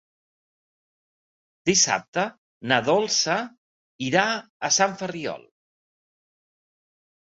[1.69, 2.23] Dissabte
[2.73, 3.37] na Dolça
[4.07, 4.25] irà
[4.69, 5.49] a Sant Ferriol.